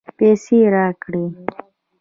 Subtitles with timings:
[0.17, 1.25] پیسې راکړې.